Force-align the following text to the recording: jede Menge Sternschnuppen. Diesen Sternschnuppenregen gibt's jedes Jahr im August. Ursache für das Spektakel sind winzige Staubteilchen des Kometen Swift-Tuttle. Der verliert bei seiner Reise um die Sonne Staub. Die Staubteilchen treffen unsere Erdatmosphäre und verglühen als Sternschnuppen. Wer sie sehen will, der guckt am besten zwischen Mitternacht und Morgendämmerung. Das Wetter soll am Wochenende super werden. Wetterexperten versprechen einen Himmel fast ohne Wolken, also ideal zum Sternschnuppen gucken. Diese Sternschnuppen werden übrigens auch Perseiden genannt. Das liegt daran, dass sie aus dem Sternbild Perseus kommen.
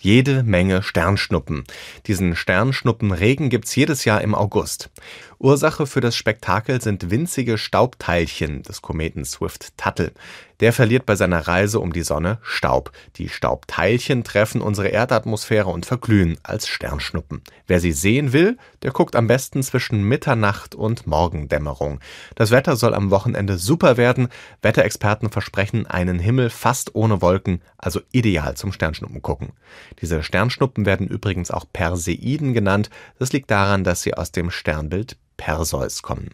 jede 0.00 0.42
Menge 0.42 0.82
Sternschnuppen. 0.82 1.64
Diesen 2.06 2.34
Sternschnuppenregen 2.34 3.50
gibt's 3.50 3.74
jedes 3.76 4.04
Jahr 4.04 4.22
im 4.22 4.34
August. 4.34 4.90
Ursache 5.38 5.86
für 5.86 6.00
das 6.00 6.16
Spektakel 6.16 6.80
sind 6.82 7.10
winzige 7.10 7.56
Staubteilchen 7.56 8.62
des 8.62 8.82
Kometen 8.82 9.24
Swift-Tuttle. 9.24 10.12
Der 10.60 10.74
verliert 10.74 11.06
bei 11.06 11.16
seiner 11.16 11.48
Reise 11.48 11.80
um 11.80 11.94
die 11.94 12.02
Sonne 12.02 12.38
Staub. 12.42 12.92
Die 13.16 13.30
Staubteilchen 13.30 14.24
treffen 14.24 14.60
unsere 14.60 14.88
Erdatmosphäre 14.88 15.70
und 15.70 15.86
verglühen 15.86 16.36
als 16.42 16.68
Sternschnuppen. 16.68 17.40
Wer 17.66 17.80
sie 17.80 17.92
sehen 17.92 18.34
will, 18.34 18.58
der 18.82 18.90
guckt 18.90 19.16
am 19.16 19.26
besten 19.26 19.62
zwischen 19.62 20.02
Mitternacht 20.02 20.74
und 20.74 21.06
Morgendämmerung. 21.06 22.00
Das 22.34 22.50
Wetter 22.50 22.76
soll 22.76 22.92
am 22.92 23.10
Wochenende 23.10 23.56
super 23.56 23.96
werden. 23.96 24.28
Wetterexperten 24.60 25.30
versprechen 25.30 25.86
einen 25.86 26.18
Himmel 26.18 26.50
fast 26.50 26.94
ohne 26.94 27.22
Wolken, 27.22 27.62
also 27.78 28.00
ideal 28.12 28.54
zum 28.54 28.72
Sternschnuppen 28.72 29.22
gucken. 29.22 29.52
Diese 30.00 30.22
Sternschnuppen 30.22 30.86
werden 30.86 31.08
übrigens 31.08 31.50
auch 31.50 31.64
Perseiden 31.72 32.54
genannt. 32.54 32.90
Das 33.18 33.32
liegt 33.32 33.50
daran, 33.50 33.84
dass 33.84 34.02
sie 34.02 34.14
aus 34.14 34.32
dem 34.32 34.50
Sternbild 34.50 35.16
Perseus 35.36 36.02
kommen. 36.02 36.30